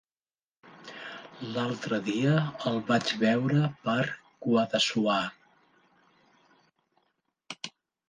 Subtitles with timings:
[1.57, 2.33] L'altre dia
[2.71, 4.01] el vaig veure per
[4.49, 5.21] Guadassuar.